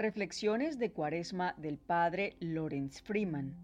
Reflexiones 0.00 0.78
de 0.78 0.92
Cuaresma 0.92 1.54
del 1.58 1.76
Padre 1.76 2.34
Lorenz 2.40 3.02
Freeman. 3.02 3.54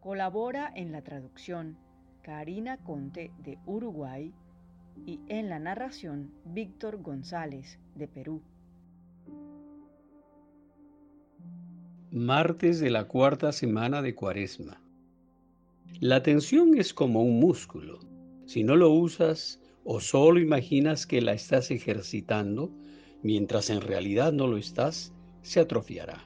Colabora 0.00 0.72
en 0.74 0.92
la 0.92 1.02
traducción 1.02 1.76
Karina 2.22 2.78
Conte 2.78 3.30
de 3.44 3.58
Uruguay 3.66 4.32
y 5.04 5.20
en 5.28 5.50
la 5.50 5.58
narración 5.58 6.32
Víctor 6.46 7.02
González 7.02 7.78
de 7.96 8.08
Perú. 8.08 8.40
Martes 12.10 12.80
de 12.80 12.88
la 12.88 13.06
cuarta 13.06 13.52
semana 13.52 14.00
de 14.00 14.14
Cuaresma. 14.14 14.80
La 16.00 16.16
atención 16.16 16.78
es 16.78 16.94
como 16.94 17.22
un 17.22 17.40
músculo. 17.40 17.98
Si 18.46 18.64
no 18.64 18.74
lo 18.74 18.88
usas 18.88 19.60
o 19.84 20.00
solo 20.00 20.40
imaginas 20.40 21.06
que 21.06 21.20
la 21.20 21.34
estás 21.34 21.70
ejercitando, 21.70 22.72
mientras 23.22 23.70
en 23.70 23.80
realidad 23.80 24.32
no 24.32 24.46
lo 24.46 24.56
estás, 24.56 25.12
se 25.42 25.60
atrofiará. 25.60 26.24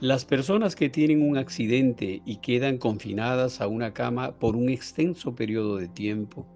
Las 0.00 0.24
personas 0.24 0.76
que 0.76 0.88
tienen 0.88 1.22
un 1.22 1.36
accidente 1.36 2.22
y 2.24 2.36
quedan 2.36 2.78
confinadas 2.78 3.60
a 3.60 3.68
una 3.68 3.92
cama 3.92 4.38
por 4.38 4.56
un 4.56 4.70
extenso 4.70 5.34
periodo 5.34 5.76
de 5.76 5.88
tiempo, 5.88 6.46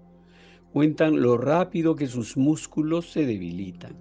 cuentan 0.73 1.21
lo 1.21 1.37
rápido 1.37 1.95
que 1.95 2.07
sus 2.07 2.37
músculos 2.37 3.11
se 3.11 3.25
debilitan. 3.25 3.95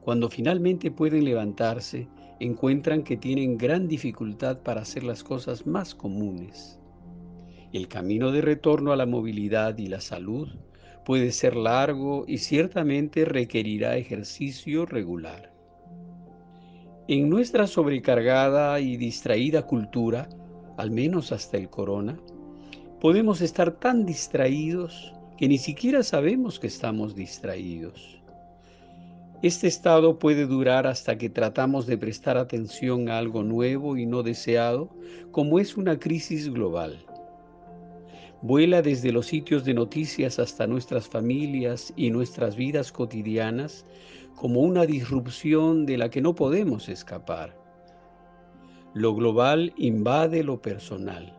Cuando 0.00 0.30
finalmente 0.30 0.90
pueden 0.90 1.24
levantarse, 1.24 2.08
encuentran 2.40 3.02
que 3.02 3.18
tienen 3.18 3.58
gran 3.58 3.86
dificultad 3.86 4.60
para 4.62 4.80
hacer 4.80 5.04
las 5.04 5.22
cosas 5.22 5.66
más 5.66 5.94
comunes. 5.94 6.78
El 7.72 7.88
camino 7.88 8.32
de 8.32 8.40
retorno 8.40 8.92
a 8.92 8.96
la 8.96 9.06
movilidad 9.06 9.76
y 9.76 9.86
la 9.86 10.00
salud 10.00 10.48
puede 11.04 11.32
ser 11.32 11.56
largo 11.56 12.24
y 12.26 12.38
ciertamente 12.38 13.24
requerirá 13.24 13.96
ejercicio 13.96 14.86
regular. 14.86 15.52
En 17.08 17.28
nuestra 17.28 17.66
sobrecargada 17.66 18.78
y 18.80 18.96
distraída 18.96 19.62
cultura, 19.62 20.28
al 20.76 20.90
menos 20.90 21.32
hasta 21.32 21.56
el 21.56 21.68
corona, 21.68 22.18
podemos 23.00 23.40
estar 23.40 23.72
tan 23.72 24.06
distraídos 24.06 25.12
que 25.36 25.48
ni 25.48 25.58
siquiera 25.58 26.02
sabemos 26.02 26.60
que 26.60 26.66
estamos 26.66 27.14
distraídos. 27.14 28.20
Este 29.42 29.68
estado 29.68 30.18
puede 30.18 30.46
durar 30.46 30.86
hasta 30.86 31.16
que 31.16 31.30
tratamos 31.30 31.86
de 31.86 31.96
prestar 31.96 32.36
atención 32.36 33.08
a 33.08 33.16
algo 33.16 33.42
nuevo 33.42 33.96
y 33.96 34.04
no 34.04 34.22
deseado, 34.22 34.90
como 35.30 35.58
es 35.58 35.78
una 35.78 35.98
crisis 35.98 36.52
global. 36.52 37.06
Vuela 38.42 38.80
desde 38.80 39.12
los 39.12 39.26
sitios 39.26 39.64
de 39.64 39.74
noticias 39.74 40.38
hasta 40.38 40.66
nuestras 40.66 41.08
familias 41.08 41.92
y 41.94 42.10
nuestras 42.10 42.56
vidas 42.56 42.90
cotidianas 42.90 43.84
como 44.34 44.60
una 44.60 44.86
disrupción 44.86 45.84
de 45.84 45.98
la 45.98 46.08
que 46.08 46.22
no 46.22 46.34
podemos 46.34 46.88
escapar. 46.88 47.54
Lo 48.94 49.14
global 49.14 49.74
invade 49.76 50.42
lo 50.42 50.62
personal. 50.62 51.36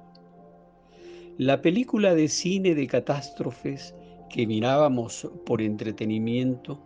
La 1.39 1.63
película 1.63 2.13
de 2.13 2.27
cine 2.27 2.75
de 2.75 2.85
catástrofes 2.85 3.95
que 4.29 4.45
mirábamos 4.45 5.27
por 5.43 5.61
entretenimiento 5.61 6.79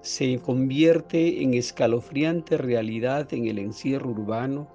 se 0.00 0.38
convierte 0.38 1.42
en 1.42 1.52
escalofriante 1.52 2.56
realidad 2.56 3.32
en 3.34 3.46
el 3.48 3.58
encierro 3.58 4.10
urbano, 4.10 4.68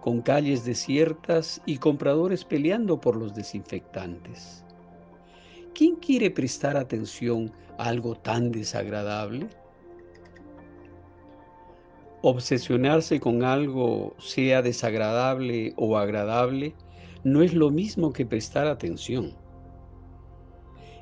con 0.00 0.22
calles 0.22 0.64
desiertas 0.64 1.60
y 1.66 1.78
compradores 1.78 2.44
peleando 2.44 3.00
por 3.00 3.16
los 3.16 3.34
desinfectantes. 3.34 4.64
¿Quién 5.74 5.96
quiere 5.96 6.30
prestar 6.30 6.76
atención 6.76 7.52
a 7.78 7.88
algo 7.88 8.14
tan 8.14 8.50
desagradable? 8.50 9.46
Obsesionarse 12.22 13.20
con 13.20 13.44
algo, 13.44 14.14
sea 14.18 14.62
desagradable 14.62 15.72
o 15.76 15.96
agradable, 15.96 16.74
no 17.24 17.42
es 17.42 17.54
lo 17.54 17.70
mismo 17.70 18.12
que 18.12 18.26
prestar 18.26 18.66
atención. 18.66 19.34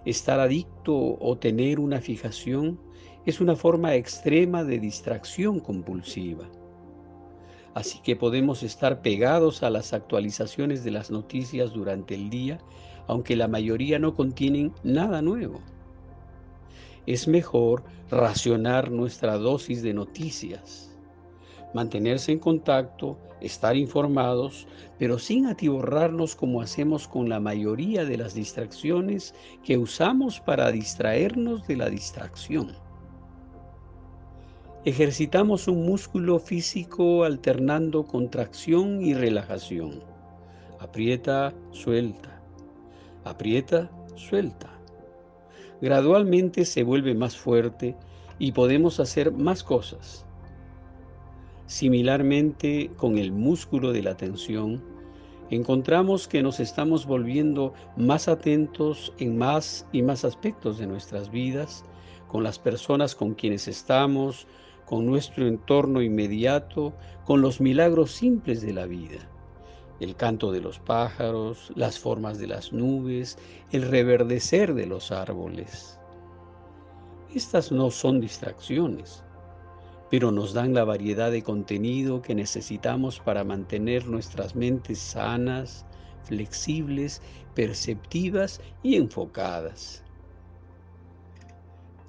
Estar 0.05 0.39
adicto 0.39 1.19
o 1.21 1.37
tener 1.39 1.81
una 1.81 2.01
fijación 2.01 2.81
es 3.27 3.41
una 3.41 3.57
forma 3.57 3.95
extrema 3.95 4.65
de 4.65 4.79
distracción 4.79 5.61
compulsiva. 5.61 6.49
Así 7.79 8.01
que 8.01 8.17
podemos 8.17 8.65
estar 8.65 9.03
pegados 9.03 9.63
a 9.63 9.71
las 9.71 9.93
actualizaciones 9.93 10.83
de 10.83 10.91
las 10.91 11.13
noticias 11.13 11.73
durante 11.73 12.17
el 12.17 12.29
día, 12.29 12.59
aunque 13.07 13.37
la 13.37 13.47
mayoría 13.47 14.01
no 14.01 14.17
contienen 14.17 14.73
nada 14.83 15.23
nuevo. 15.23 15.61
Es 17.07 17.29
mejor 17.29 17.85
racionar 18.11 18.91
nuestra 18.91 19.39
dosis 19.39 19.81
de 19.85 19.95
noticias, 19.95 20.91
mantenerse 21.73 22.33
en 22.33 22.41
contacto, 22.41 23.17
estar 23.41 23.77
informados, 23.77 24.67
pero 24.99 25.21
sin 25.21 25.47
atiborrarnos 25.47 26.35
como 26.35 26.61
hacemos 26.61 27.07
con 27.07 27.29
la 27.29 27.39
mayoría 27.39 28.05
de 28.05 28.17
las 28.17 28.35
distracciones 28.35 29.37
que 29.63 29.79
usamos 29.79 30.41
para 30.41 30.73
distraernos 30.73 31.65
de 31.69 31.77
la 31.77 31.89
distracción. 31.89 32.88
Ejercitamos 34.89 35.69
un 35.69 35.85
músculo 35.85 36.39
físico 36.39 37.25
alternando 37.25 38.07
contracción 38.07 39.03
y 39.03 39.13
relajación. 39.13 40.03
Aprieta, 40.81 41.53
suelta. 41.73 42.41
Aprieta, 43.23 43.91
suelta. 44.15 44.71
Gradualmente 45.83 46.65
se 46.65 46.85
vuelve 46.85 47.15
más 47.15 47.37
fuerte 47.37 47.97
y 48.39 48.53
podemos 48.53 48.99
hacer 48.99 49.31
más 49.31 49.63
cosas. 49.63 50.25
Similarmente 51.67 52.91
con 52.97 53.19
el 53.19 53.31
músculo 53.31 53.93
de 53.93 54.05
la 54.05 54.13
atención, 54.13 54.83
encontramos 55.51 56.27
que 56.27 56.43
nos 56.43 56.61
estamos 56.61 57.05
volviendo 57.05 57.75
más 57.99 58.27
atentos 58.27 59.13
en 59.19 59.37
más 59.37 59.87
y 59.93 60.01
más 60.01 60.25
aspectos 60.25 60.79
de 60.79 60.87
nuestras 60.87 61.31
vidas, 61.31 61.85
con 62.29 62.43
las 62.43 62.59
personas 62.59 63.15
con 63.15 63.35
quienes 63.35 63.69
estamos, 63.69 64.47
con 64.89 65.05
nuestro 65.05 65.47
entorno 65.47 66.01
inmediato, 66.01 66.95
con 67.27 67.43
los 67.43 67.61
milagros 67.61 68.11
simples 68.11 68.63
de 68.63 68.73
la 68.73 68.87
vida. 68.87 69.19
El 70.01 70.17
canto 70.17 70.51
de 70.51 70.63
los 70.63 70.79
pájaros, 70.79 71.71
las 71.75 71.99
formas 71.99 72.39
de 72.39 72.47
las 72.47 72.73
nubes, 72.73 73.37
el 73.71 73.83
reverdecer 73.83 74.73
de 74.73 74.87
los 74.87 75.13
árboles. 75.13 76.01
Estas 77.35 77.71
no 77.71 77.91
son 77.91 78.19
distracciones, 78.19 79.23
pero 80.11 80.33
nos 80.33 80.55
dan 80.55 80.73
la 80.73 80.85
variedad 80.85 81.31
de 81.31 81.43
contenido 81.43 82.23
que 82.23 82.35
necesitamos 82.35 83.21
para 83.21 83.45
mantener 83.45 84.07
nuestras 84.07 84.57
mentes 84.57 84.99
sanas, 84.99 85.85
flexibles, 86.23 87.21
perceptivas 87.55 88.63
y 88.83 88.97
enfocadas. 88.97 90.03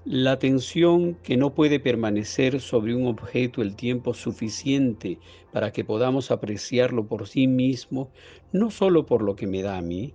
La 0.05 0.31
atención 0.31 1.15
que 1.15 1.35
no 1.35 1.53
puede 1.53 1.81
permanecer 1.81 2.61
sobre 2.61 2.95
un 2.95 3.05
objeto 3.05 3.61
el 3.61 3.75
tiempo 3.75 4.13
suficiente 4.13 5.19
para 5.51 5.73
que 5.73 5.83
podamos 5.83 6.31
apreciarlo 6.31 7.05
por 7.05 7.27
sí 7.27 7.47
mismo, 7.47 8.09
no 8.53 8.71
solo 8.71 9.05
por 9.05 9.21
lo 9.21 9.35
que 9.35 9.45
me 9.45 9.61
da 9.61 9.77
a 9.77 9.81
mí, 9.81 10.13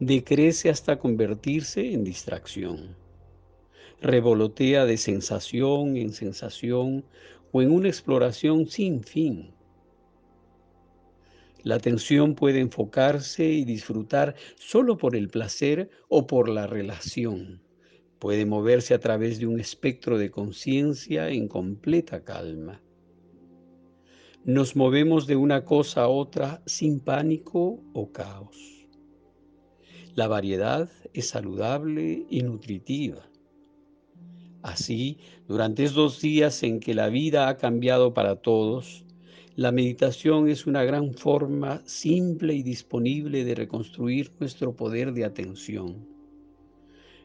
decrece 0.00 0.68
hasta 0.68 0.98
convertirse 0.98 1.94
en 1.94 2.04
distracción. 2.04 2.94
Revolotea 4.02 4.84
de 4.84 4.98
sensación 4.98 5.96
en 5.96 6.12
sensación 6.12 7.02
o 7.52 7.62
en 7.62 7.70
una 7.70 7.88
exploración 7.88 8.66
sin 8.66 9.02
fin. 9.02 9.50
La 11.62 11.76
atención 11.76 12.34
puede 12.34 12.60
enfocarse 12.60 13.46
y 13.46 13.64
disfrutar 13.64 14.34
solo 14.56 14.98
por 14.98 15.16
el 15.16 15.28
placer 15.28 15.88
o 16.08 16.26
por 16.26 16.50
la 16.50 16.66
relación 16.66 17.65
Puede 18.18 18.46
moverse 18.46 18.94
a 18.94 18.98
través 18.98 19.38
de 19.38 19.46
un 19.46 19.60
espectro 19.60 20.16
de 20.16 20.30
conciencia 20.30 21.28
en 21.28 21.48
completa 21.48 22.24
calma. 22.24 22.80
Nos 24.42 24.74
movemos 24.74 25.26
de 25.26 25.36
una 25.36 25.66
cosa 25.66 26.02
a 26.02 26.08
otra 26.08 26.62
sin 26.64 27.00
pánico 27.00 27.82
o 27.92 28.12
caos. 28.12 28.88
La 30.14 30.28
variedad 30.28 30.88
es 31.12 31.28
saludable 31.28 32.24
y 32.30 32.40
nutritiva. 32.40 33.28
Así, 34.62 35.18
durante 35.46 35.84
estos 35.84 36.20
días 36.22 36.62
en 36.62 36.80
que 36.80 36.94
la 36.94 37.10
vida 37.10 37.48
ha 37.48 37.58
cambiado 37.58 38.14
para 38.14 38.36
todos, 38.36 39.04
la 39.56 39.72
meditación 39.72 40.48
es 40.48 40.66
una 40.66 40.84
gran 40.84 41.12
forma 41.12 41.82
simple 41.84 42.54
y 42.54 42.62
disponible 42.62 43.44
de 43.44 43.54
reconstruir 43.54 44.32
nuestro 44.40 44.74
poder 44.74 45.12
de 45.12 45.26
atención 45.26 46.15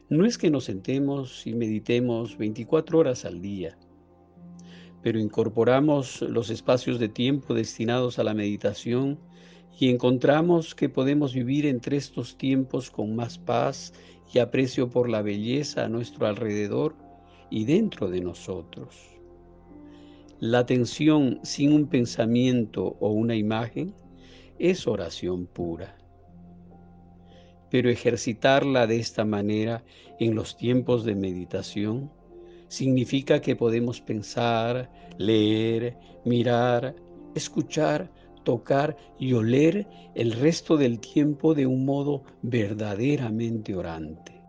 no 0.08 0.26
es 0.26 0.36
que 0.38 0.50
nos 0.50 0.64
sentemos 0.64 1.46
y 1.46 1.54
meditemos 1.54 2.36
24 2.36 2.98
horas 2.98 3.24
al 3.24 3.40
día, 3.40 3.78
pero 5.02 5.18
incorporamos 5.18 6.22
los 6.22 6.50
espacios 6.50 6.98
de 6.98 7.08
tiempo 7.08 7.54
destinados 7.54 8.18
a 8.18 8.24
la 8.24 8.34
meditación 8.34 9.18
y 9.78 9.88
encontramos 9.88 10.74
que 10.74 10.88
podemos 10.88 11.34
vivir 11.34 11.66
entre 11.66 11.96
estos 11.96 12.36
tiempos 12.36 12.90
con 12.90 13.16
más 13.16 13.38
paz 13.38 13.92
y 14.32 14.38
aprecio 14.38 14.90
por 14.90 15.08
la 15.08 15.22
belleza 15.22 15.84
a 15.84 15.88
nuestro 15.88 16.26
alrededor 16.26 16.94
y 17.50 17.64
dentro 17.64 18.08
de 18.08 18.20
nosotros. 18.20 19.12
La 20.40 20.58
atención 20.58 21.38
sin 21.42 21.72
un 21.72 21.86
pensamiento 21.86 22.96
o 22.98 23.10
una 23.10 23.36
imagen 23.36 23.94
es 24.58 24.86
oración 24.86 25.46
pura. 25.46 26.01
Pero 27.72 27.88
ejercitarla 27.88 28.86
de 28.86 29.00
esta 29.00 29.24
manera 29.24 29.82
en 30.20 30.34
los 30.34 30.58
tiempos 30.58 31.04
de 31.06 31.14
meditación 31.14 32.10
significa 32.68 33.40
que 33.40 33.56
podemos 33.56 34.02
pensar, 34.02 34.90
leer, 35.16 35.96
mirar, 36.26 36.94
escuchar, 37.34 38.12
tocar 38.44 38.94
y 39.18 39.32
oler 39.32 39.86
el 40.14 40.32
resto 40.32 40.76
del 40.76 41.00
tiempo 41.00 41.54
de 41.54 41.66
un 41.66 41.86
modo 41.86 42.24
verdaderamente 42.42 43.74
orante. 43.74 44.41